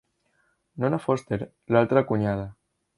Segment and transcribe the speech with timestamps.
[0.85, 1.39] Nona Foster-
[1.77, 2.53] l'altra cunyada.